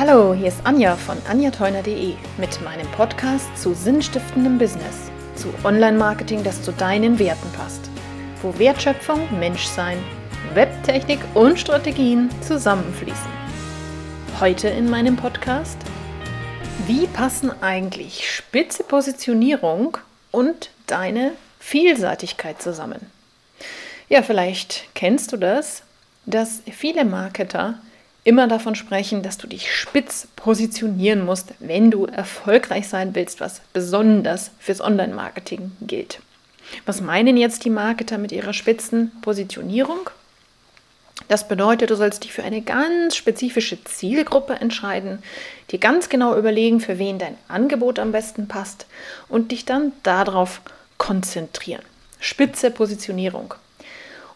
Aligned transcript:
Hallo, 0.00 0.32
hier 0.32 0.48
ist 0.48 0.64
Anja 0.64 0.96
von 0.96 1.18
anjateuner.de 1.28 2.14
mit 2.38 2.62
meinem 2.62 2.90
Podcast 2.92 3.54
zu 3.54 3.74
sinnstiftendem 3.74 4.56
Business, 4.56 5.10
zu 5.34 5.52
Online-Marketing, 5.62 6.42
das 6.42 6.62
zu 6.62 6.72
deinen 6.72 7.18
Werten 7.18 7.52
passt, 7.52 7.82
wo 8.40 8.58
Wertschöpfung, 8.58 9.28
Menschsein, 9.38 9.98
Webtechnik 10.54 11.18
und 11.34 11.60
Strategien 11.60 12.30
zusammenfließen. 12.40 13.30
Heute 14.40 14.68
in 14.68 14.88
meinem 14.88 15.16
Podcast 15.16 15.76
Wie 16.86 17.06
passen 17.06 17.52
eigentlich 17.60 18.34
spitze 18.34 18.84
Positionierung 18.84 19.98
und 20.30 20.70
deine 20.86 21.32
Vielseitigkeit 21.58 22.62
zusammen? 22.62 23.10
Ja, 24.08 24.22
vielleicht 24.22 24.86
kennst 24.94 25.30
du 25.32 25.36
das, 25.36 25.82
dass 26.24 26.62
viele 26.72 27.04
Marketer 27.04 27.74
immer 28.24 28.48
davon 28.48 28.74
sprechen, 28.74 29.22
dass 29.22 29.38
du 29.38 29.46
dich 29.46 29.74
spitz 29.74 30.28
positionieren 30.36 31.24
musst, 31.24 31.54
wenn 31.58 31.90
du 31.90 32.06
erfolgreich 32.06 32.88
sein 32.88 33.14
willst, 33.14 33.40
was 33.40 33.60
besonders 33.72 34.50
fürs 34.58 34.80
Online-Marketing 34.80 35.72
gilt. 35.80 36.20
Was 36.86 37.00
meinen 37.00 37.36
jetzt 37.36 37.64
die 37.64 37.70
Marketer 37.70 38.18
mit 38.18 38.32
ihrer 38.32 38.52
spitzen 38.52 39.12
Positionierung? 39.22 40.10
Das 41.28 41.46
bedeutet, 41.46 41.90
du 41.90 41.96
sollst 41.96 42.24
dich 42.24 42.32
für 42.32 42.42
eine 42.42 42.62
ganz 42.62 43.14
spezifische 43.14 43.82
Zielgruppe 43.84 44.54
entscheiden, 44.54 45.22
dir 45.70 45.78
ganz 45.78 46.08
genau 46.08 46.36
überlegen, 46.36 46.80
für 46.80 46.98
wen 46.98 47.18
dein 47.18 47.36
Angebot 47.48 47.98
am 47.98 48.12
besten 48.12 48.48
passt 48.48 48.86
und 49.28 49.52
dich 49.52 49.64
dann 49.64 49.92
darauf 50.02 50.60
konzentrieren. 50.98 51.82
Spitze 52.18 52.70
Positionierung. 52.70 53.54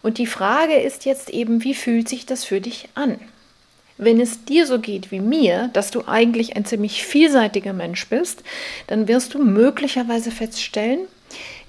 Und 0.02 0.18
die 0.18 0.26
Frage 0.26 0.74
ist 0.74 1.04
jetzt 1.04 1.30
eben, 1.30 1.64
wie 1.64 1.74
fühlt 1.74 2.08
sich 2.08 2.26
das 2.26 2.44
für 2.44 2.60
dich 2.60 2.88
an? 2.94 3.18
Wenn 3.96 4.20
es 4.20 4.44
dir 4.44 4.66
so 4.66 4.80
geht 4.80 5.12
wie 5.12 5.20
mir, 5.20 5.70
dass 5.72 5.90
du 5.90 6.02
eigentlich 6.06 6.56
ein 6.56 6.64
ziemlich 6.64 7.04
vielseitiger 7.04 7.72
Mensch 7.72 8.08
bist, 8.08 8.42
dann 8.88 9.06
wirst 9.06 9.34
du 9.34 9.38
möglicherweise 9.42 10.32
feststellen, 10.32 11.00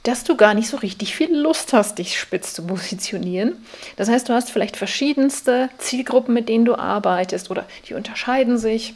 dass 0.01 0.23
du 0.23 0.35
gar 0.35 0.53
nicht 0.53 0.67
so 0.67 0.77
richtig 0.77 1.15
viel 1.15 1.35
Lust 1.35 1.73
hast, 1.73 1.97
dich 1.97 2.19
spitz 2.19 2.53
zu 2.53 2.65
positionieren. 2.65 3.65
Das 3.95 4.09
heißt, 4.09 4.29
du 4.29 4.33
hast 4.33 4.51
vielleicht 4.51 4.77
verschiedenste 4.77 5.69
Zielgruppen, 5.77 6.33
mit 6.33 6.49
denen 6.49 6.65
du 6.65 6.75
arbeitest 6.75 7.49
oder 7.51 7.65
die 7.87 7.95
unterscheiden 7.95 8.57
sich. 8.57 8.95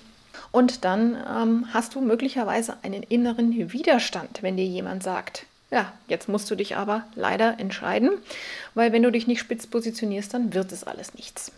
Und 0.52 0.83
dann 0.83 1.16
ähm, 1.16 1.67
hast 1.73 1.94
du 1.94 2.02
möglicherweise 2.02 2.77
einen 2.81 3.03
inneren 3.03 3.72
Widerstand, 3.72 4.41
wenn 4.41 4.57
dir 4.57 4.66
jemand 4.66 5.03
sagt, 5.03 5.45
ja, 5.72 5.94
jetzt 6.07 6.27
musst 6.27 6.50
du 6.50 6.55
dich 6.55 6.75
aber 6.77 7.05
leider 7.16 7.59
entscheiden, 7.59 8.11
weil 8.73 8.91
wenn 8.91 9.03
du 9.03 9.11
dich 9.11 9.27
nicht 9.27 9.39
spitz 9.39 9.67
positionierst, 9.67 10.33
dann 10.33 10.53
wird 10.55 10.72
es 10.72 10.83
alles 10.83 11.13
nichts. 11.13 11.52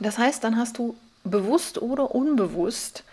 Das 0.00 0.18
heißt, 0.18 0.42
dann 0.44 0.56
hast 0.56 0.78
du 0.78 0.96
bewusst 1.24 1.80
oder 1.80 2.14
unbewusst 2.14 3.04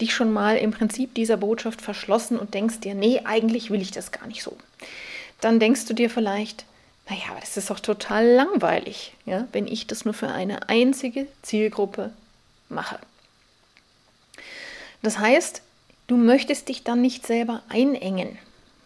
dich 0.00 0.14
schon 0.14 0.32
mal 0.32 0.56
im 0.56 0.72
Prinzip 0.72 1.14
dieser 1.14 1.38
Botschaft 1.38 1.80
verschlossen 1.80 2.38
und 2.38 2.54
denkst 2.54 2.80
dir, 2.80 2.94
nee, 2.94 3.22
eigentlich 3.24 3.70
will 3.70 3.80
ich 3.80 3.92
das 3.92 4.12
gar 4.12 4.26
nicht 4.26 4.42
so. 4.42 4.56
Dann 5.40 5.58
denkst 5.58 5.86
du 5.86 5.94
dir 5.94 6.10
vielleicht, 6.10 6.66
naja, 7.08 7.22
aber 7.30 7.40
das 7.40 7.56
ist 7.56 7.70
doch 7.70 7.80
total 7.80 8.26
langweilig, 8.26 9.14
ja, 9.24 9.46
wenn 9.52 9.66
ich 9.66 9.86
das 9.86 10.04
nur 10.04 10.14
für 10.14 10.28
eine 10.28 10.68
einzige 10.68 11.26
Zielgruppe 11.42 12.12
mache. 12.68 12.98
Das 15.02 15.18
heißt, 15.18 15.62
du 16.08 16.16
möchtest 16.16 16.68
dich 16.68 16.82
dann 16.82 17.00
nicht 17.00 17.26
selber 17.26 17.62
einengen. 17.68 18.38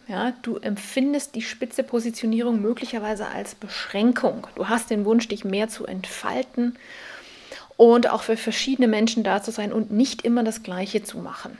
Ja, 0.07 0.33
du 0.41 0.57
empfindest 0.57 1.35
die 1.35 1.41
spitze 1.41 1.83
Positionierung 1.83 2.61
möglicherweise 2.61 3.27
als 3.27 3.55
Beschränkung. 3.55 4.45
Du 4.55 4.67
hast 4.67 4.89
den 4.89 5.05
Wunsch, 5.05 5.27
dich 5.27 5.45
mehr 5.45 5.69
zu 5.69 5.85
entfalten 5.85 6.77
und 7.77 8.09
auch 8.09 8.23
für 8.23 8.37
verschiedene 8.37 8.87
Menschen 8.87 9.23
da 9.23 9.41
zu 9.41 9.51
sein 9.51 9.73
und 9.73 9.91
nicht 9.91 10.23
immer 10.23 10.43
das 10.43 10.63
Gleiche 10.63 11.03
zu 11.03 11.17
machen. 11.17 11.57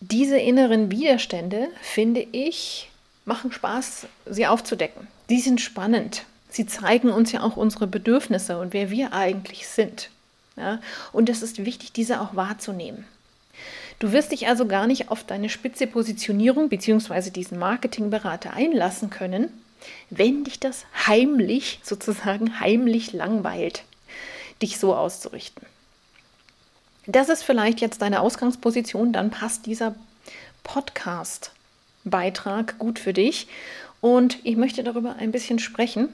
Diese 0.00 0.38
inneren 0.38 0.90
Widerstände, 0.90 1.68
finde 1.80 2.26
ich, 2.32 2.90
machen 3.24 3.52
Spaß, 3.52 4.06
sie 4.26 4.46
aufzudecken. 4.46 5.06
Die 5.30 5.40
sind 5.40 5.60
spannend. 5.60 6.24
Sie 6.48 6.66
zeigen 6.66 7.10
uns 7.10 7.32
ja 7.32 7.42
auch 7.42 7.56
unsere 7.56 7.86
Bedürfnisse 7.86 8.58
und 8.58 8.72
wer 8.74 8.90
wir 8.90 9.12
eigentlich 9.12 9.68
sind. 9.68 10.10
Ja? 10.56 10.80
Und 11.12 11.28
es 11.28 11.42
ist 11.42 11.64
wichtig, 11.64 11.92
diese 11.92 12.20
auch 12.20 12.34
wahrzunehmen. 12.34 13.04
Du 13.98 14.10
wirst 14.12 14.32
dich 14.32 14.48
also 14.48 14.66
gar 14.66 14.86
nicht 14.88 15.10
auf 15.10 15.22
deine 15.24 15.48
spitze 15.48 15.86
Positionierung 15.86 16.68
bzw. 16.68 17.30
diesen 17.30 17.58
Marketingberater 17.58 18.52
einlassen 18.52 19.10
können, 19.10 19.48
wenn 20.10 20.44
dich 20.44 20.60
das 20.60 20.84
heimlich, 21.06 21.80
sozusagen 21.82 22.60
heimlich 22.60 23.12
langweilt, 23.12 23.82
dich 24.60 24.78
so 24.78 24.94
auszurichten. 24.94 25.66
Das 27.06 27.28
ist 27.28 27.42
vielleicht 27.42 27.80
jetzt 27.80 28.02
deine 28.02 28.20
Ausgangsposition, 28.20 29.12
dann 29.12 29.30
passt 29.30 29.66
dieser 29.66 29.96
Podcast-Beitrag 30.62 32.78
gut 32.78 33.00
für 33.00 33.12
dich. 33.12 33.48
Und 34.00 34.38
ich 34.44 34.56
möchte 34.56 34.84
darüber 34.84 35.16
ein 35.16 35.32
bisschen 35.32 35.58
sprechen. 35.58 36.08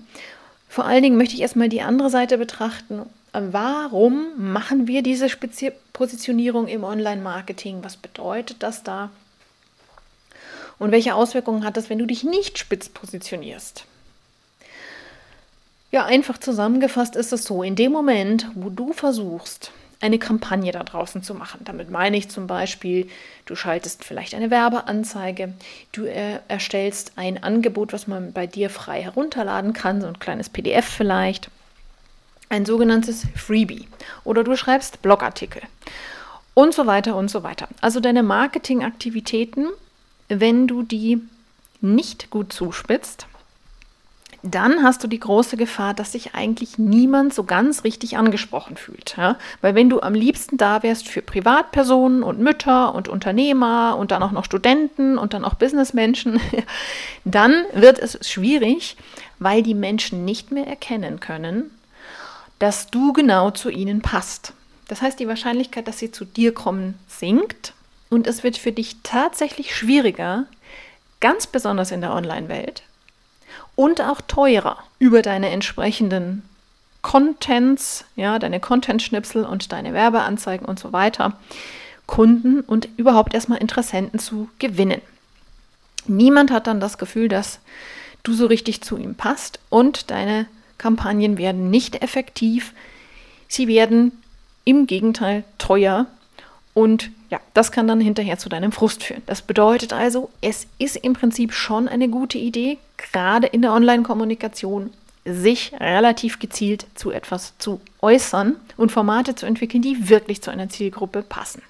Vor 0.68 0.84
allen 0.84 1.02
Dingen 1.02 1.16
möchte 1.16 1.34
ich 1.34 1.40
erstmal 1.40 1.68
die 1.68 1.82
andere 1.82 2.10
Seite 2.10 2.38
betrachten. 2.38 3.02
Warum 3.32 4.26
machen 4.36 4.86
wir 4.86 5.02
diese 5.02 5.28
Positionierung 5.92 6.68
im 6.68 6.84
Online-Marketing? 6.84 7.82
Was 7.82 7.96
bedeutet 7.96 8.62
das 8.62 8.82
da? 8.82 9.10
Und 10.78 10.92
welche 10.92 11.14
Auswirkungen 11.14 11.64
hat 11.64 11.76
das, 11.76 11.90
wenn 11.90 11.98
du 11.98 12.06
dich 12.06 12.24
nicht 12.24 12.58
spitz 12.58 12.88
positionierst? 12.88 13.84
Ja, 15.90 16.04
einfach 16.04 16.38
zusammengefasst 16.38 17.16
ist 17.16 17.32
es 17.32 17.44
so, 17.44 17.62
in 17.62 17.74
dem 17.74 17.92
Moment, 17.92 18.46
wo 18.54 18.68
du 18.68 18.92
versuchst, 18.92 19.72
eine 20.00 20.18
Kampagne 20.18 20.70
da 20.70 20.84
draußen 20.84 21.22
zu 21.22 21.34
machen. 21.34 21.60
Damit 21.64 21.90
meine 21.90 22.16
ich 22.16 22.28
zum 22.28 22.46
Beispiel, 22.46 23.08
du 23.46 23.56
schaltest 23.56 24.04
vielleicht 24.04 24.34
eine 24.34 24.50
Werbeanzeige, 24.50 25.54
du 25.92 26.04
äh, 26.04 26.40
erstellst 26.46 27.12
ein 27.16 27.42
Angebot, 27.42 27.92
was 27.92 28.06
man 28.06 28.32
bei 28.32 28.46
dir 28.46 28.70
frei 28.70 29.02
herunterladen 29.02 29.72
kann, 29.72 30.00
so 30.00 30.06
ein 30.06 30.18
kleines 30.18 30.50
PDF 30.50 30.84
vielleicht, 30.84 31.50
ein 32.48 32.64
sogenanntes 32.64 33.26
Freebie 33.34 33.88
oder 34.24 34.44
du 34.44 34.56
schreibst 34.56 35.02
Blogartikel 35.02 35.62
und 36.54 36.74
so 36.74 36.86
weiter 36.86 37.16
und 37.16 37.30
so 37.30 37.42
weiter. 37.42 37.68
Also 37.80 37.98
deine 37.98 38.22
Marketingaktivitäten 38.22 39.68
wenn 40.28 40.66
du 40.66 40.82
die 40.82 41.20
nicht 41.80 42.30
gut 42.30 42.52
zuspitzt, 42.52 43.26
dann 44.42 44.84
hast 44.84 45.02
du 45.02 45.08
die 45.08 45.18
große 45.18 45.56
Gefahr, 45.56 45.94
dass 45.94 46.12
sich 46.12 46.34
eigentlich 46.34 46.78
niemand 46.78 47.34
so 47.34 47.42
ganz 47.42 47.82
richtig 47.82 48.16
angesprochen 48.16 48.76
fühlt. 48.76 49.16
Ja? 49.16 49.36
Weil 49.60 49.74
wenn 49.74 49.90
du 49.90 50.00
am 50.00 50.14
liebsten 50.14 50.56
da 50.56 50.82
wärst 50.82 51.08
für 51.08 51.22
Privatpersonen 51.22 52.22
und 52.22 52.38
Mütter 52.38 52.94
und 52.94 53.08
Unternehmer 53.08 53.96
und 53.98 54.12
dann 54.12 54.22
auch 54.22 54.30
noch 54.30 54.44
Studenten 54.44 55.18
und 55.18 55.34
dann 55.34 55.44
auch 55.44 55.54
Businessmenschen, 55.54 56.40
dann 57.24 57.64
wird 57.72 57.98
es 57.98 58.18
schwierig, 58.28 58.96
weil 59.38 59.62
die 59.62 59.74
Menschen 59.74 60.24
nicht 60.24 60.52
mehr 60.52 60.66
erkennen 60.66 61.18
können, 61.18 61.70
dass 62.58 62.90
du 62.90 63.12
genau 63.12 63.50
zu 63.50 63.70
ihnen 63.70 64.02
passt. 64.02 64.52
Das 64.86 65.02
heißt, 65.02 65.18
die 65.18 65.28
Wahrscheinlichkeit, 65.28 65.86
dass 65.86 65.98
sie 65.98 66.12
zu 66.12 66.24
dir 66.24 66.54
kommen, 66.54 66.94
sinkt 67.08 67.74
und 68.10 68.26
es 68.26 68.42
wird 68.42 68.56
für 68.56 68.72
dich 68.72 68.96
tatsächlich 69.02 69.74
schwieriger, 69.74 70.46
ganz 71.20 71.46
besonders 71.46 71.90
in 71.90 72.00
der 72.00 72.14
Online-Welt 72.14 72.82
und 73.74 74.00
auch 74.00 74.20
teurer 74.20 74.78
über 74.98 75.22
deine 75.22 75.50
entsprechenden 75.50 76.42
Contents, 77.02 78.04
ja, 78.16 78.38
deine 78.38 78.60
Content-Schnipsel 78.60 79.44
und 79.44 79.72
deine 79.72 79.92
Werbeanzeigen 79.92 80.66
und 80.66 80.78
so 80.78 80.92
weiter, 80.92 81.38
Kunden 82.06 82.60
und 82.60 82.88
überhaupt 82.96 83.34
erstmal 83.34 83.58
Interessenten 83.58 84.18
zu 84.18 84.48
gewinnen. 84.58 85.00
Niemand 86.06 86.50
hat 86.50 86.66
dann 86.66 86.80
das 86.80 86.98
Gefühl, 86.98 87.28
dass 87.28 87.60
du 88.22 88.32
so 88.32 88.46
richtig 88.46 88.80
zu 88.80 88.96
ihm 88.96 89.14
passt 89.14 89.60
und 89.68 90.10
deine 90.10 90.46
Kampagnen 90.78 91.38
werden 91.38 91.70
nicht 91.70 92.02
effektiv. 92.02 92.72
Sie 93.46 93.68
werden 93.68 94.12
im 94.64 94.86
Gegenteil 94.86 95.44
teuer 95.58 96.06
und 96.78 97.10
ja, 97.28 97.40
das 97.54 97.72
kann 97.72 97.88
dann 97.88 98.00
hinterher 98.00 98.38
zu 98.38 98.48
deinem 98.48 98.70
Frust 98.70 99.02
führen. 99.02 99.24
Das 99.26 99.42
bedeutet 99.42 99.92
also, 99.92 100.30
es 100.40 100.68
ist 100.78 100.94
im 100.94 101.14
Prinzip 101.14 101.52
schon 101.52 101.88
eine 101.88 102.08
gute 102.08 102.38
Idee, 102.38 102.78
gerade 102.96 103.48
in 103.48 103.62
der 103.62 103.72
Online-Kommunikation, 103.72 104.90
sich 105.24 105.72
relativ 105.80 106.38
gezielt 106.38 106.86
zu 106.94 107.10
etwas 107.10 107.54
zu 107.58 107.80
äußern 108.00 108.54
und 108.76 108.92
Formate 108.92 109.34
zu 109.34 109.44
entwickeln, 109.44 109.82
die 109.82 110.08
wirklich 110.08 110.40
zu 110.40 110.52
einer 110.52 110.68
Zielgruppe 110.68 111.22
passen. 111.22 111.62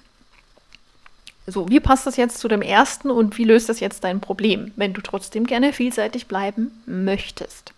So, 1.47 1.67
wie 1.69 1.79
passt 1.79 2.05
das 2.05 2.15
jetzt 2.15 2.37
zu 2.37 2.47
dem 2.47 2.61
ersten 2.61 3.09
und 3.09 3.35
wie 3.39 3.45
löst 3.45 3.67
das 3.67 3.79
jetzt 3.79 4.03
dein 4.03 4.21
Problem, 4.21 4.73
wenn 4.75 4.93
du 4.93 5.01
trotzdem 5.01 5.47
gerne 5.47 5.73
vielseitig 5.73 6.27
bleiben 6.27 6.83
möchtest? 6.85 7.73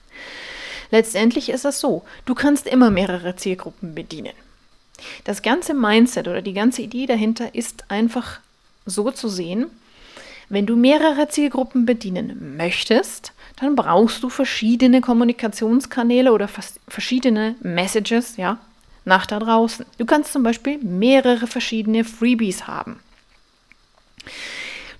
Letztendlich 0.91 1.47
ist 1.47 1.63
es 1.63 1.79
so, 1.79 2.03
du 2.25 2.35
kannst 2.35 2.67
immer 2.67 2.89
mehrere 2.89 3.37
Zielgruppen 3.37 3.95
bedienen. 3.95 4.33
Das 5.23 5.41
ganze 5.41 5.73
Mindset 5.73 6.27
oder 6.27 6.41
die 6.41 6.53
ganze 6.53 6.81
Idee 6.81 7.05
dahinter 7.05 7.55
ist 7.55 7.85
einfach 7.89 8.39
so 8.85 9.11
zu 9.11 9.29
sehen, 9.29 9.67
wenn 10.49 10.65
du 10.65 10.75
mehrere 10.75 11.29
Zielgruppen 11.29 11.85
bedienen 11.85 12.57
möchtest, 12.57 13.31
dann 13.57 13.75
brauchst 13.75 14.21
du 14.21 14.29
verschiedene 14.29 14.99
Kommunikationskanäle 14.99 16.33
oder 16.33 16.49
verschiedene 16.89 17.55
Messages, 17.61 18.35
ja, 18.35 18.57
nach 19.05 19.25
da 19.25 19.39
draußen. 19.39 19.85
Du 19.97 20.05
kannst 20.05 20.33
zum 20.33 20.43
Beispiel 20.43 20.77
mehrere 20.79 21.47
verschiedene 21.47 22.03
Freebies 22.03 22.67
haben. 22.67 22.99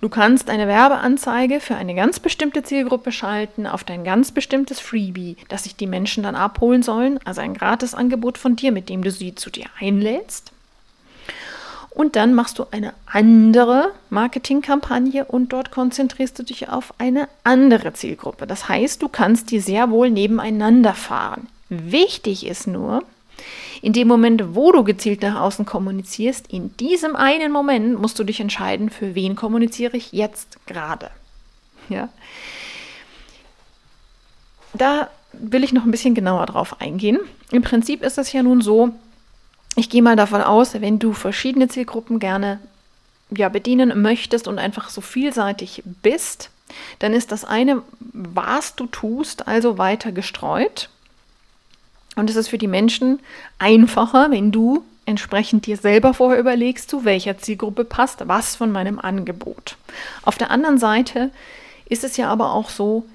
Du 0.01 0.09
kannst 0.09 0.49
eine 0.49 0.67
Werbeanzeige 0.67 1.59
für 1.59 1.75
eine 1.75 1.93
ganz 1.93 2.19
bestimmte 2.19 2.63
Zielgruppe 2.63 3.11
schalten 3.11 3.67
auf 3.67 3.83
dein 3.83 4.03
ganz 4.03 4.31
bestimmtes 4.31 4.79
Freebie, 4.79 5.37
das 5.47 5.63
sich 5.63 5.75
die 5.75 5.85
Menschen 5.85 6.23
dann 6.23 6.35
abholen 6.35 6.81
sollen, 6.81 7.19
also 7.23 7.41
ein 7.41 7.53
Gratisangebot 7.53 8.39
von 8.39 8.55
dir, 8.55 8.71
mit 8.71 8.89
dem 8.89 9.03
du 9.03 9.11
sie 9.11 9.35
zu 9.35 9.51
dir 9.51 9.67
einlädst. 9.79 10.51
Und 11.91 12.15
dann 12.15 12.33
machst 12.33 12.57
du 12.57 12.65
eine 12.71 12.93
andere 13.05 13.91
Marketingkampagne 14.09 15.25
und 15.25 15.53
dort 15.53 15.69
konzentrierst 15.69 16.39
du 16.39 16.43
dich 16.43 16.69
auf 16.69 16.95
eine 16.97 17.27
andere 17.43 17.93
Zielgruppe. 17.93 18.47
Das 18.47 18.69
heißt, 18.69 19.03
du 19.03 19.07
kannst 19.09 19.51
die 19.51 19.59
sehr 19.59 19.91
wohl 19.91 20.09
nebeneinander 20.09 20.93
fahren. 20.93 21.47
Wichtig 21.69 22.47
ist 22.47 22.65
nur, 22.65 23.03
in 23.81 23.93
dem 23.93 24.07
Moment, 24.07 24.55
wo 24.55 24.71
du 24.71 24.83
gezielt 24.83 25.21
nach 25.23 25.39
außen 25.41 25.65
kommunizierst, 25.65 26.47
in 26.51 26.75
diesem 26.77 27.15
einen 27.15 27.51
Moment 27.51 27.99
musst 27.99 28.19
du 28.19 28.23
dich 28.23 28.39
entscheiden, 28.39 28.89
für 28.89 29.15
wen 29.15 29.35
kommuniziere 29.35 29.97
ich 29.97 30.11
jetzt 30.11 30.65
gerade. 30.67 31.09
Ja? 31.89 32.09
Da 34.73 35.09
will 35.33 35.63
ich 35.63 35.73
noch 35.73 35.83
ein 35.83 35.91
bisschen 35.91 36.13
genauer 36.13 36.45
drauf 36.45 36.79
eingehen. 36.79 37.19
Im 37.51 37.63
Prinzip 37.63 38.03
ist 38.03 38.17
es 38.17 38.31
ja 38.33 38.43
nun 38.43 38.61
so, 38.61 38.91
ich 39.75 39.89
gehe 39.89 40.01
mal 40.01 40.15
davon 40.15 40.41
aus, 40.41 40.79
wenn 40.79 40.99
du 40.99 41.13
verschiedene 41.13 41.67
Zielgruppen 41.67 42.19
gerne 42.19 42.59
ja, 43.35 43.49
bedienen 43.49 44.01
möchtest 44.01 44.47
und 44.47 44.59
einfach 44.59 44.89
so 44.89 45.01
vielseitig 45.01 45.83
bist, 45.85 46.49
dann 46.99 47.13
ist 47.13 47.31
das 47.31 47.45
eine, 47.45 47.81
was 47.99 48.75
du 48.75 48.85
tust, 48.87 49.47
also 49.47 49.77
weiter 49.77 50.11
gestreut. 50.11 50.89
Und 52.21 52.29
es 52.29 52.35
ist 52.35 52.49
für 52.49 52.59
die 52.59 52.67
Menschen 52.67 53.19
einfacher, 53.57 54.29
wenn 54.29 54.51
du 54.51 54.83
entsprechend 55.07 55.65
dir 55.65 55.75
selber 55.75 56.13
vorher 56.13 56.39
überlegst, 56.39 56.87
zu 56.87 57.03
welcher 57.03 57.39
Zielgruppe 57.39 57.83
passt 57.83 58.21
was 58.27 58.55
von 58.55 58.71
meinem 58.71 58.99
Angebot. 58.99 59.75
Auf 60.21 60.37
der 60.37 60.51
anderen 60.51 60.77
Seite 60.77 61.31
ist 61.89 62.03
es 62.03 62.17
ja 62.17 62.29
aber 62.29 62.53
auch 62.53 62.69
so, 62.69 63.07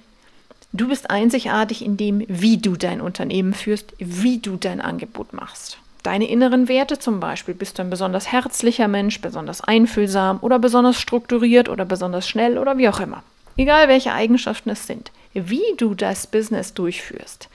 du 0.73 0.89
bist 0.89 1.09
einzigartig 1.09 1.85
in 1.85 1.97
dem, 1.97 2.25
wie 2.27 2.59
du 2.59 2.75
dein 2.75 3.01
Unternehmen 3.01 3.55
führst, 3.55 3.95
wie 4.01 4.39
du 4.39 4.57
dein 4.57 4.81
Angebot 4.81 5.33
machst. 5.33 5.79
Deine 6.03 6.29
inneren 6.29 6.67
Werte 6.67 6.99
zum 6.99 7.21
Beispiel, 7.21 7.55
bist 7.55 7.79
du 7.79 7.83
ein 7.83 7.91
besonders 7.91 8.33
herzlicher 8.33 8.89
Mensch, 8.89 9.21
besonders 9.21 9.61
einfühlsam 9.61 10.41
oder 10.41 10.59
besonders 10.59 11.01
strukturiert 11.01 11.69
oder 11.69 11.85
besonders 11.85 12.29
schnell 12.29 12.59
oder 12.59 12.77
wie 12.77 12.89
auch 12.89 12.99
immer. 12.99 13.23
Egal 13.57 13.87
welche 13.87 14.13
Eigenschaften 14.13 14.71
es 14.71 14.89
sind 14.89 15.13
wie 15.45 15.75
du 15.77 15.95
das 15.95 16.27
Business 16.27 16.75
durchführst 16.75 17.49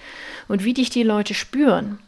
und 0.48 0.63
wie 0.63 0.74
dich 0.74 0.89
die 0.89 1.04
Leute 1.04 1.33
spüren, 1.33 2.00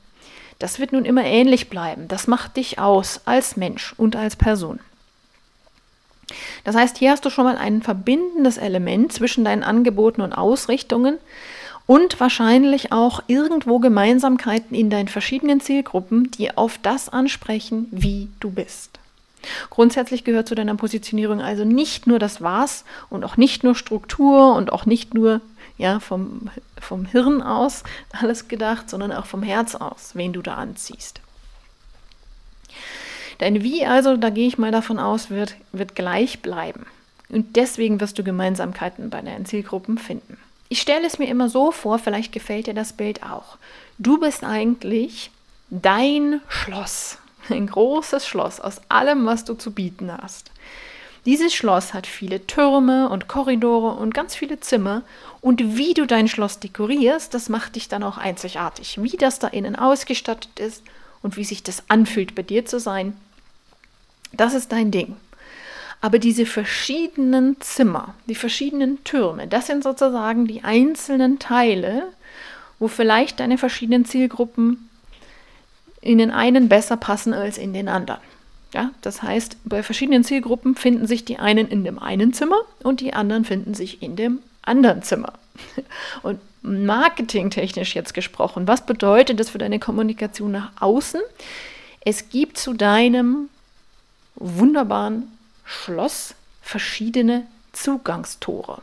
das 0.60 0.80
wird 0.80 0.94
nun 0.94 1.06
immer 1.06 1.26
ähnlich 1.26 1.70
bleiben. 1.70 2.08
Das 2.08 2.28
macht 2.28 2.58
dich 2.58 2.80
aus 2.80 3.22
als 3.26 3.58
Mensch 3.58 3.94
und 3.98 4.16
als 4.16 4.36
Person. 4.36 4.80
Das 6.64 6.76
heißt, 6.76 6.98
hier 6.98 7.12
hast 7.12 7.26
du 7.26 7.30
schon 7.30 7.46
mal 7.46 7.58
ein 7.58 7.82
verbindendes 7.82 8.58
Element 8.58 9.12
zwischen 9.12 9.44
deinen 9.44 9.64
Angeboten 9.64 10.22
und 10.22 10.34
Ausrichtungen 10.34 11.18
und 11.86 12.20
wahrscheinlich 12.20 12.92
auch 12.92 13.24
irgendwo 13.28 13.80
Gemeinsamkeiten 13.80 14.76
in 14.76 14.90
deinen 14.90 15.10
verschiedenen 15.10 15.60
Zielgruppen, 15.60 16.32
die 16.32 16.56
auf 16.56 16.78
das 16.82 17.10
ansprechen, 17.10 17.88
wie 17.92 18.30
du 18.40 18.50
bist. 18.50 19.00
Grundsätzlich 19.70 20.24
gehört 20.24 20.48
zu 20.48 20.56
deiner 20.56 20.76
Positionierung 20.76 21.42
also 21.42 21.66
nicht 21.66 22.08
nur 22.08 22.20
das 22.20 22.42
Was 22.42 22.86
und 23.10 23.26
auch 23.26 23.36
nicht 23.36 23.64
nur 23.64 23.76
Struktur 23.76 24.56
und 24.56 24.72
auch 24.72 24.86
nicht 24.86 25.14
nur 25.14 25.42
ja, 25.78 26.00
vom, 26.00 26.50
vom 26.80 27.06
Hirn 27.06 27.42
aus 27.42 27.84
alles 28.12 28.48
gedacht, 28.48 28.90
sondern 28.90 29.12
auch 29.12 29.26
vom 29.26 29.44
Herz 29.44 29.76
aus, 29.76 30.12
wen 30.14 30.34
du 30.34 30.42
da 30.42 30.56
anziehst. 30.56 31.22
Dein 33.40 33.64
Wie 33.64 33.86
also, 33.86 34.16
da 34.16 34.30
gehe 34.30 34.48
ich 34.48 34.58
mal 34.58 34.72
davon 34.72 35.00
aus, 35.00 35.30
wird, 35.30 35.56
wird 35.72 35.96
gleich 35.96 36.42
bleiben. 36.42 36.86
Und 37.30 37.56
deswegen 37.56 38.00
wirst 38.00 38.20
du 38.20 38.24
Gemeinsamkeiten 38.24 39.10
bei 39.10 39.22
deinen 39.22 39.46
Zielgruppen 39.46 39.98
finden. 39.98 40.38
Ich 40.70 40.82
stelle 40.82 41.06
es 41.06 41.20
mir 41.20 41.28
immer 41.28 41.50
so 41.50 41.72
vor, 41.72 42.00
vielleicht 42.00 42.32
gefällt 42.32 42.68
dir 42.68 42.74
das 42.74 42.94
Bild 42.94 43.24
auch. 43.24 43.58
Du 43.98 44.20
bist 44.20 44.44
eigentlich 44.44 45.32
dein 45.70 46.42
Schloss, 46.48 47.18
ein 47.50 47.68
großes 47.68 48.28
Schloss 48.28 48.60
aus 48.60 48.82
allem, 48.90 49.26
was 49.26 49.46
du 49.46 49.56
zu 49.56 49.72
bieten 49.72 50.12
hast. 50.12 50.52
Dieses 51.26 51.54
Schloss 51.54 51.94
hat 51.94 52.06
viele 52.06 52.46
Türme 52.48 53.08
und 53.08 53.30
Korridore 53.30 53.96
und 53.96 54.14
ganz 54.14 54.36
viele 54.36 54.60
Zimmer. 54.60 55.04
Und 55.40 55.78
wie 55.78 55.94
du 55.94 56.06
dein 56.06 56.28
Schloss 56.28 56.60
dekorierst, 56.60 57.34
das 57.34 57.48
macht 57.48 57.76
dich 57.76 57.88
dann 57.88 58.04
auch 58.04 58.18
einzigartig. 58.18 59.02
Wie 59.02 59.16
das 59.16 59.40
da 59.40 59.48
innen 59.48 59.78
ausgestattet 59.78 60.60
ist 60.60 60.84
und 61.22 61.38
wie 61.38 61.46
sich 61.46 61.64
das 61.64 61.84
anfühlt, 61.88 62.36
bei 62.36 62.42
dir 62.42 62.66
zu 62.66 62.80
sein, 62.80 63.16
das 64.34 64.54
ist 64.54 64.72
dein 64.72 64.92
Ding. 64.92 65.16
Aber 66.02 66.20
diese 66.20 66.46
verschiedenen 66.46 67.62
Zimmer, 67.62 68.16
die 68.28 68.36
verschiedenen 68.36 69.02
Türme, 69.06 69.48
das 69.48 69.68
sind 69.68 69.84
sozusagen 69.84 70.46
die 70.48 70.66
einzelnen 70.66 71.40
Teile, 71.40 72.08
wo 72.78 72.90
vielleicht 72.90 73.40
deine 73.40 73.58
verschiedenen 73.58 74.04
Zielgruppen 74.04 74.90
in 76.02 76.18
den 76.18 76.32
einen 76.32 76.68
besser 76.68 76.98
passen 76.98 77.34
als 77.34 77.58
in 77.58 77.72
den 77.72 77.88
anderen. 77.88 78.20
Ja, 78.74 78.92
das 79.02 79.22
heißt, 79.22 79.58
bei 79.66 79.84
verschiedenen 79.84 80.24
Zielgruppen 80.24 80.76
finden 80.76 81.06
sich 81.06 81.24
die 81.24 81.38
einen 81.38 81.68
in 81.68 81.84
dem 81.84 82.00
einen 82.00 82.34
Zimmer 82.34 82.58
und 82.82 83.02
die 83.02 83.14
anderen 83.14 83.46
finden 83.46 83.76
sich 83.76 84.02
in 84.02 84.16
dem 84.16 84.40
anderen 84.64 85.04
Zimmer. 85.04 85.34
Und 86.24 86.40
marketingtechnisch 86.64 87.94
jetzt 87.94 88.14
gesprochen, 88.14 88.68
was 88.68 88.86
bedeutet 88.86 89.40
das 89.40 89.52
für 89.52 89.58
deine 89.58 89.78
Kommunikation 89.78 90.52
nach 90.52 90.72
außen? 90.80 91.22
Es 92.00 92.30
gibt 92.30 92.58
zu 92.58 92.74
deinem 92.74 93.50
wunderbaren 94.36 95.32
Schloss 95.66 96.34
verschiedene 96.62 97.46
Zugangstore. 97.74 98.82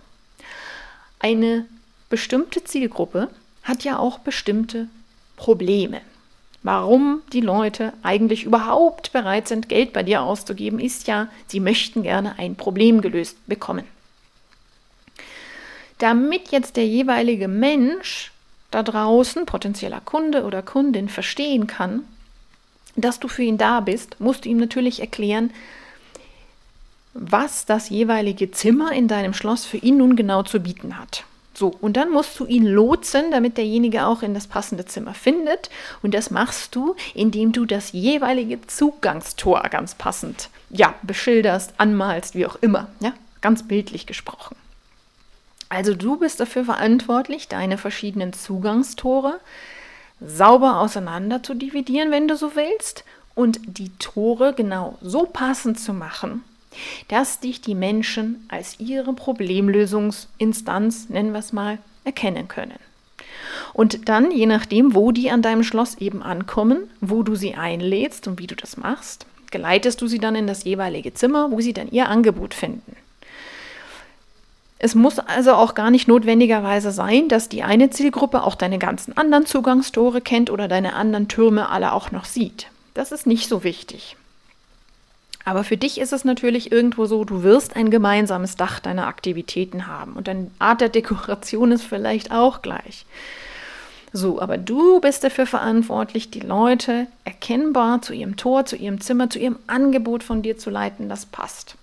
Eine 1.18 1.66
bestimmte 2.08 2.62
Zielgruppe 2.62 3.28
hat 3.62 3.82
ja 3.84 3.98
auch 3.98 4.20
bestimmte 4.20 4.88
Probleme. 5.36 6.02
Warum 6.62 7.22
die 7.32 7.40
Leute 7.40 7.94
eigentlich 8.02 8.44
überhaupt 8.44 9.12
bereit 9.12 9.48
sind, 9.48 9.68
Geld 9.68 9.92
bei 9.92 10.02
dir 10.02 10.22
auszugeben, 10.22 10.78
ist 10.78 11.06
ja, 11.06 11.28
sie 11.46 11.60
möchten 11.60 12.02
gerne 12.02 12.38
ein 12.38 12.54
Problem 12.54 13.00
gelöst 13.00 13.38
bekommen. 13.46 13.84
Damit 15.98 16.50
jetzt 16.50 16.76
der 16.76 16.86
jeweilige 16.86 17.48
Mensch 17.48 18.32
da 18.70 18.82
draußen, 18.82 19.46
potenzieller 19.46 20.00
Kunde 20.00 20.44
oder 20.44 20.62
Kundin, 20.62 21.08
verstehen 21.08 21.66
kann, 21.66 22.04
dass 22.94 23.20
du 23.20 23.28
für 23.28 23.42
ihn 23.42 23.58
da 23.58 23.80
bist, 23.80 24.20
musst 24.20 24.44
du 24.44 24.48
ihm 24.48 24.58
natürlich 24.58 25.00
erklären, 25.00 25.50
was 27.14 27.64
das 27.64 27.88
jeweilige 27.88 28.50
Zimmer 28.50 28.92
in 28.92 29.08
deinem 29.08 29.34
Schloss 29.34 29.64
für 29.64 29.78
ihn 29.78 29.96
nun 29.96 30.14
genau 30.14 30.42
zu 30.42 30.60
bieten 30.60 30.98
hat. 30.98 31.24
So, 31.60 31.74
und 31.82 31.98
dann 31.98 32.10
musst 32.10 32.40
du 32.40 32.46
ihn 32.46 32.64
lotsen, 32.64 33.30
damit 33.30 33.58
derjenige 33.58 34.06
auch 34.06 34.22
in 34.22 34.32
das 34.32 34.46
passende 34.46 34.86
Zimmer 34.86 35.12
findet. 35.12 35.68
Und 36.02 36.14
das 36.14 36.30
machst 36.30 36.74
du, 36.74 36.96
indem 37.12 37.52
du 37.52 37.66
das 37.66 37.92
jeweilige 37.92 38.66
Zugangstor 38.66 39.60
ganz 39.70 39.94
passend 39.94 40.48
ja, 40.70 40.94
beschilderst, 41.02 41.74
anmalst, 41.76 42.34
wie 42.34 42.46
auch 42.46 42.56
immer. 42.62 42.88
Ja, 43.00 43.12
ganz 43.42 43.68
bildlich 43.68 44.06
gesprochen. 44.06 44.56
Also 45.68 45.94
du 45.94 46.16
bist 46.16 46.40
dafür 46.40 46.64
verantwortlich, 46.64 47.46
deine 47.46 47.76
verschiedenen 47.76 48.32
Zugangstore 48.32 49.38
sauber 50.18 50.80
auseinander 50.80 51.42
zu 51.42 51.52
dividieren, 51.52 52.10
wenn 52.10 52.26
du 52.26 52.38
so 52.38 52.56
willst, 52.56 53.04
und 53.34 53.60
die 53.66 53.90
Tore 53.98 54.54
genau 54.54 54.96
so 55.02 55.24
passend 55.24 55.78
zu 55.78 55.92
machen, 55.92 56.42
dass 57.08 57.40
dich 57.40 57.60
die 57.60 57.74
Menschen 57.74 58.46
als 58.48 58.78
ihre 58.78 59.12
Problemlösungsinstanz, 59.12 61.08
nennen 61.08 61.32
wir 61.32 61.40
es 61.40 61.52
mal, 61.52 61.78
erkennen 62.04 62.48
können. 62.48 62.78
Und 63.72 64.08
dann, 64.08 64.30
je 64.30 64.46
nachdem, 64.46 64.94
wo 64.94 65.12
die 65.12 65.30
an 65.30 65.42
deinem 65.42 65.62
Schloss 65.62 65.96
eben 65.96 66.22
ankommen, 66.22 66.90
wo 67.00 67.22
du 67.22 67.34
sie 67.34 67.54
einlädst 67.54 68.26
und 68.26 68.38
wie 68.38 68.46
du 68.46 68.54
das 68.54 68.76
machst, 68.76 69.26
geleitest 69.50 70.00
du 70.00 70.06
sie 70.06 70.18
dann 70.18 70.34
in 70.34 70.46
das 70.46 70.64
jeweilige 70.64 71.14
Zimmer, 71.14 71.50
wo 71.50 71.60
sie 71.60 71.72
dann 71.72 71.90
ihr 71.90 72.08
Angebot 72.08 72.54
finden. 72.54 72.96
Es 74.82 74.94
muss 74.94 75.18
also 75.18 75.52
auch 75.52 75.74
gar 75.74 75.90
nicht 75.90 76.08
notwendigerweise 76.08 76.90
sein, 76.90 77.28
dass 77.28 77.50
die 77.50 77.62
eine 77.62 77.90
Zielgruppe 77.90 78.42
auch 78.42 78.54
deine 78.54 78.78
ganzen 78.78 79.14
anderen 79.14 79.44
Zugangstore 79.44 80.22
kennt 80.22 80.48
oder 80.48 80.68
deine 80.68 80.94
anderen 80.94 81.28
Türme 81.28 81.68
alle 81.68 81.92
auch 81.92 82.12
noch 82.12 82.24
sieht. 82.24 82.68
Das 82.94 83.12
ist 83.12 83.26
nicht 83.26 83.46
so 83.46 83.62
wichtig. 83.62 84.16
Aber 85.44 85.64
für 85.64 85.76
dich 85.76 85.98
ist 85.98 86.12
es 86.12 86.24
natürlich 86.24 86.70
irgendwo 86.70 87.06
so, 87.06 87.24
du 87.24 87.42
wirst 87.42 87.76
ein 87.76 87.90
gemeinsames 87.90 88.56
Dach 88.56 88.78
deiner 88.78 89.06
Aktivitäten 89.06 89.86
haben 89.86 90.12
und 90.12 90.28
deine 90.28 90.50
Art 90.58 90.80
der 90.80 90.90
Dekoration 90.90 91.72
ist 91.72 91.82
vielleicht 91.82 92.30
auch 92.30 92.62
gleich. 92.62 93.06
So, 94.12 94.40
aber 94.40 94.58
du 94.58 95.00
bist 95.00 95.22
dafür 95.22 95.46
verantwortlich, 95.46 96.30
die 96.30 96.40
Leute 96.40 97.06
erkennbar 97.24 98.02
zu 98.02 98.12
ihrem 98.12 98.36
Tor, 98.36 98.66
zu 98.66 98.76
ihrem 98.76 99.00
Zimmer, 99.00 99.30
zu 99.30 99.38
ihrem 99.38 99.56
Angebot 99.66 100.24
von 100.24 100.42
dir 100.42 100.58
zu 100.58 100.68
leiten, 100.68 101.08
das 101.08 101.26
passt. 101.26 101.76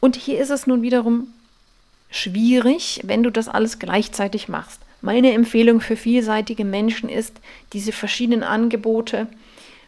Und 0.00 0.16
hier 0.16 0.40
ist 0.40 0.50
es 0.50 0.66
nun 0.66 0.82
wiederum 0.82 1.28
schwierig, 2.10 3.00
wenn 3.04 3.22
du 3.22 3.30
das 3.30 3.48
alles 3.48 3.78
gleichzeitig 3.78 4.48
machst. 4.48 4.80
Meine 5.00 5.32
Empfehlung 5.32 5.80
für 5.80 5.96
vielseitige 5.96 6.64
Menschen 6.64 7.08
ist, 7.08 7.36
diese 7.72 7.92
verschiedenen 7.92 8.42
Angebote 8.42 9.28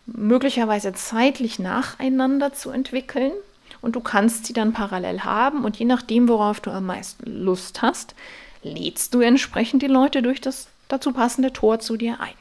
möglicherweise 0.07 0.93
zeitlich 0.93 1.59
nacheinander 1.59 2.53
zu 2.53 2.71
entwickeln 2.71 3.33
und 3.81 3.97
du 3.97 4.01
kannst 4.01 4.47
sie 4.47 4.53
dann 4.53 4.73
parallel 4.73 5.25
haben 5.25 5.65
und 5.65 5.77
je 5.77 5.85
nachdem, 5.85 6.29
worauf 6.29 6.61
du 6.61 6.71
am 6.71 6.87
meisten 6.87 7.29
Lust 7.31 7.83
hast, 7.83 8.15
lädst 8.63 9.15
du 9.15 9.21
entsprechend 9.21 9.83
die 9.83 9.89
Leute 9.89 10.23
durch 10.23 10.41
das 10.41 10.69
dazu 10.89 11.13
passende 11.13 11.53
Tor 11.53 11.81
zu 11.81 11.97
dir 11.97 12.21
ein. 12.21 12.35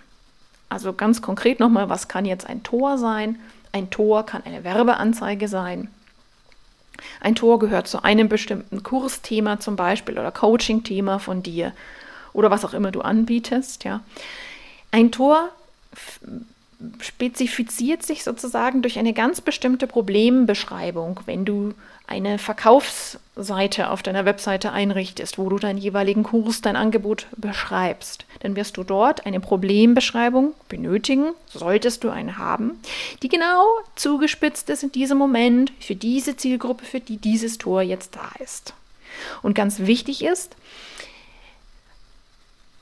Also 0.69 0.93
ganz 0.93 1.21
konkret 1.21 1.59
nochmal, 1.59 1.89
was 1.89 2.07
kann 2.07 2.25
jetzt 2.25 2.47
ein 2.47 2.63
Tor 2.63 2.97
sein? 2.97 3.39
Ein 3.71 3.89
Tor 3.89 4.25
kann 4.25 4.43
eine 4.45 4.63
Werbeanzeige 4.63 5.47
sein. 5.47 5.89
Ein 7.19 7.35
Tor 7.35 7.59
gehört 7.59 7.87
zu 7.87 8.03
einem 8.03 8.29
bestimmten 8.29 8.83
Kursthema 8.83 9.59
zum 9.59 9.75
Beispiel 9.75 10.17
oder 10.17 10.31
Coaching-Thema 10.31 11.19
von 11.19 11.43
dir 11.43 11.73
oder 12.33 12.51
was 12.51 12.65
auch 12.65 12.73
immer 12.73 12.91
du 12.91 13.01
anbietest. 13.01 13.83
Ja. 13.83 14.01
Ein 14.91 15.11
Tor 15.11 15.49
spezifiziert 17.01 18.03
sich 18.03 18.23
sozusagen 18.23 18.81
durch 18.81 18.99
eine 18.99 19.13
ganz 19.13 19.41
bestimmte 19.41 19.87
Problembeschreibung, 19.87 21.19
wenn 21.25 21.45
du 21.45 21.73
eine 22.07 22.37
Verkaufsseite 22.37 23.89
auf 23.89 24.03
deiner 24.03 24.25
Webseite 24.25 24.71
einrichtest, 24.71 25.37
wo 25.37 25.49
du 25.49 25.57
deinen 25.57 25.79
jeweiligen 25.79 26.23
Kurs, 26.23 26.61
dein 26.61 26.75
Angebot 26.75 27.27
beschreibst, 27.35 28.25
dann 28.41 28.55
wirst 28.55 28.77
du 28.77 28.83
dort 28.83 29.25
eine 29.25 29.39
Problembeschreibung 29.39 30.53
benötigen, 30.69 31.31
solltest 31.47 32.03
du 32.03 32.09
eine 32.09 32.37
haben, 32.37 32.79
die 33.23 33.29
genau 33.29 33.65
zugespitzt 33.95 34.69
ist 34.69 34.83
in 34.83 34.91
diesem 34.91 35.17
Moment 35.17 35.71
für 35.79 35.95
diese 35.95 36.37
Zielgruppe, 36.37 36.85
für 36.85 36.99
die 36.99 37.17
dieses 37.17 37.57
Tor 37.57 37.81
jetzt 37.81 38.15
da 38.15 38.29
ist. 38.43 38.73
Und 39.41 39.55
ganz 39.55 39.79
wichtig 39.79 40.23
ist, 40.23 40.55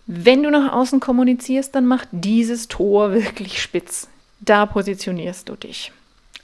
wenn 0.06 0.44
du 0.44 0.52
nach 0.52 0.74
außen 0.74 1.00
kommunizierst, 1.00 1.74
dann 1.76 1.86
macht 1.86 2.10
dieses 2.12 2.68
Tor 2.68 3.14
wirklich 3.14 3.62
spitz. 3.62 4.08
Da 4.42 4.66
positionierst 4.66 5.48
du 5.48 5.56
dich. 5.56 5.92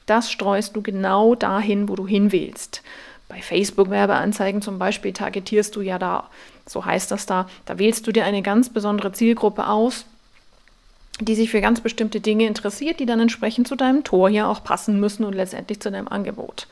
Das 0.06 0.32
streust 0.32 0.76
du 0.76 0.82
genau 0.82 1.36
dahin, 1.36 1.90
wo 1.90 1.96
du 1.96 2.08
hin 2.08 2.32
willst. 2.32 2.82
Bei 3.28 3.42
Facebook-Werbeanzeigen 3.42 4.62
zum 4.62 4.80
Beispiel 4.80 5.14
targetierst 5.14 5.76
du 5.76 5.82
ja 5.82 6.00
da, 6.00 6.30
so 6.66 6.84
heißt 6.84 7.12
das 7.12 7.28
da, 7.28 7.48
da 7.66 7.78
wählst 7.78 8.08
du 8.08 8.12
dir 8.12 8.26
eine 8.26 8.42
ganz 8.42 8.70
besondere 8.70 9.12
Zielgruppe 9.12 9.68
aus, 9.68 10.06
die 11.20 11.36
sich 11.36 11.52
für 11.52 11.62
ganz 11.62 11.82
bestimmte 11.82 12.22
Dinge 12.22 12.48
interessiert, 12.48 13.00
die 13.00 13.06
dann 13.06 13.20
entsprechend 13.20 13.68
zu 13.68 13.76
deinem 13.76 14.04
Tor 14.04 14.30
ja 14.30 14.50
auch 14.50 14.64
passen 14.64 15.00
müssen 15.00 15.26
und 15.26 15.34
letztendlich 15.34 15.80
zu 15.80 15.92
deinem 15.92 16.08
Angebot. 16.08 16.68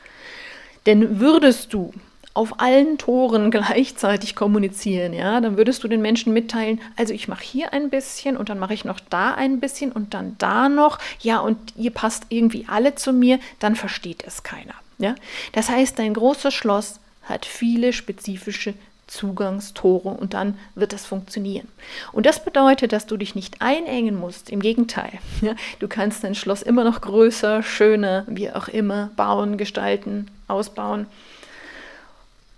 Denn 0.86 1.20
würdest 1.20 1.74
du 1.74 1.92
auf 2.34 2.60
allen 2.60 2.98
Toren 2.98 3.50
gleichzeitig 3.52 4.34
kommunizieren, 4.34 5.12
ja, 5.12 5.40
dann 5.40 5.56
würdest 5.56 5.82
du 5.82 5.88
den 5.88 6.02
Menschen 6.02 6.32
mitteilen, 6.32 6.80
also 6.96 7.12
ich 7.12 7.28
mache 7.28 7.44
hier 7.44 7.72
ein 7.72 7.90
bisschen 7.90 8.36
und 8.36 8.48
dann 8.48 8.58
mache 8.58 8.74
ich 8.74 8.84
noch 8.84 9.00
da 9.00 9.34
ein 9.34 9.60
bisschen 9.60 9.92
und 9.92 10.14
dann 10.14 10.36
da 10.38 10.68
noch, 10.68 10.98
ja, 11.20 11.40
und 11.40 11.58
ihr 11.76 11.90
passt 11.90 12.26
irgendwie 12.28 12.66
alle 12.68 12.94
zu 12.94 13.12
mir, 13.12 13.38
dann 13.58 13.76
versteht 13.76 14.24
es 14.26 14.42
keiner. 14.42 14.74
Ja? 14.98 15.14
Das 15.52 15.68
heißt, 15.68 15.98
dein 15.98 16.14
großes 16.14 16.54
Schloss 16.54 17.00
hat 17.22 17.44
viele 17.44 17.92
spezifische 17.92 18.74
Zugangstore 19.06 20.10
und 20.10 20.34
dann 20.34 20.58
wird 20.74 20.92
das 20.92 21.06
funktionieren. 21.06 21.66
Und 22.12 22.26
das 22.26 22.44
bedeutet, 22.44 22.92
dass 22.92 23.06
du 23.06 23.16
dich 23.16 23.34
nicht 23.34 23.62
einengen 23.62 24.14
musst. 24.14 24.50
Im 24.50 24.60
Gegenteil, 24.60 25.12
ja, 25.40 25.54
du 25.78 25.88
kannst 25.88 26.24
dein 26.24 26.34
Schloss 26.34 26.62
immer 26.62 26.84
noch 26.84 27.00
größer, 27.00 27.62
schöner, 27.62 28.24
wie 28.28 28.50
auch 28.50 28.68
immer 28.68 29.10
bauen, 29.16 29.56
gestalten, 29.56 30.30
ausbauen 30.46 31.06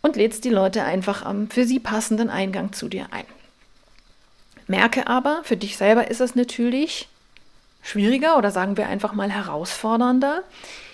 und 0.02 0.16
lädst 0.16 0.44
die 0.44 0.50
Leute 0.50 0.84
einfach 0.84 1.24
am 1.24 1.48
für 1.48 1.64
sie 1.64 1.80
passenden 1.80 2.30
Eingang 2.30 2.72
zu 2.72 2.88
dir 2.88 3.06
ein. 3.10 3.24
Merke 4.66 5.06
aber, 5.08 5.40
für 5.44 5.56
dich 5.56 5.76
selber 5.76 6.10
ist 6.10 6.20
es 6.20 6.34
natürlich 6.34 7.08
schwieriger 7.82 8.38
oder 8.38 8.50
sagen 8.50 8.76
wir 8.76 8.86
einfach 8.86 9.12
mal 9.12 9.30
herausfordernder. 9.30 10.42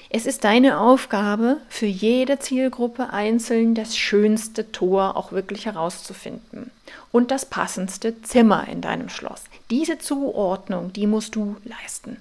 Es 0.09 0.25
ist 0.25 0.45
deine 0.45 0.79
Aufgabe, 0.79 1.59
für 1.69 1.87
jede 1.87 2.39
Zielgruppe 2.39 3.11
einzeln 3.11 3.75
das 3.75 3.97
schönste 3.97 4.71
Tor 4.71 5.17
auch 5.17 5.33
wirklich 5.33 5.67
herauszufinden 5.67 6.71
und 7.13 7.31
das 7.31 7.45
passendste 7.45 8.23
Zimmer 8.23 8.69
in 8.69 8.81
deinem 8.81 9.09
Schloss. 9.09 9.43
Diese 9.69 9.99
Zuordnung, 9.99 10.93
die 10.93 11.07
musst 11.07 11.35
du 11.35 11.57
leisten. 11.65 12.19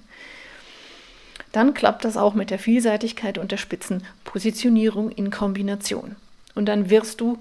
Dann 1.52 1.74
klappt 1.74 2.04
das 2.04 2.16
auch 2.16 2.34
mit 2.34 2.50
der 2.50 2.58
Vielseitigkeit 2.58 3.38
und 3.38 3.52
der 3.52 3.56
Spitzenpositionierung 3.56 5.10
in 5.10 5.30
Kombination. 5.30 6.16
Und 6.56 6.66
dann 6.66 6.90
wirst 6.90 7.20
du 7.20 7.38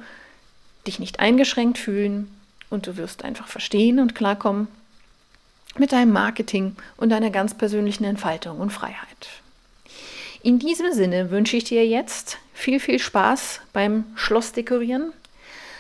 dich 0.86 1.00
nicht 1.00 1.20
eingeschränkt 1.20 1.80
fühlen 1.80 2.30
und 2.70 2.86
du 2.86 2.98
wirst 2.98 3.26
einfach 3.26 3.48
verstehen 3.48 4.00
und 4.00 4.14
klarkommen 4.14 4.68
mit 5.78 5.92
deinem 5.92 6.14
Marketing 6.14 6.76
und 6.98 7.10
deiner 7.10 7.32
ganz 7.32 7.54
persönlichen 7.54 8.04
Entfaltung 8.04 8.60
und 8.60 8.70
Freiheit. 8.70 9.30
In 10.44 10.60
diesem 10.60 10.94
Sinne 10.94 11.32
wünsche 11.32 11.58
ich 11.58 11.64
dir 11.64 11.86
jetzt 11.88 12.38
viel, 12.54 12.80
viel 12.80 13.00
Spaß 13.00 13.62
beim 13.74 14.06
Schloss 14.16 14.52
dekorieren, 14.52 15.12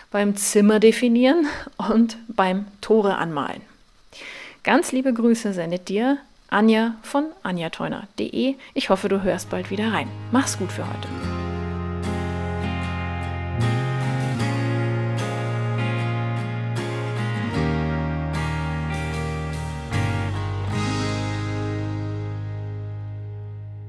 beim 0.09 0.35
Zimmer 0.35 0.79
definieren 0.79 1.47
und 1.77 2.17
beim 2.27 2.65
Tore 2.81 3.17
anmalen. 3.17 3.61
Ganz 4.63 4.91
liebe 4.91 5.13
Grüße 5.13 5.53
sendet 5.53 5.87
dir 5.89 6.17
Anja 6.49 6.95
von 7.03 7.25
anjateuner.de. 7.43 8.55
Ich 8.73 8.89
hoffe, 8.89 9.09
du 9.09 9.21
hörst 9.21 9.49
bald 9.49 9.69
wieder 9.69 9.93
rein. 9.93 10.07
Mach's 10.31 10.57
gut 10.57 10.71
für 10.71 10.87
heute. 10.87 11.34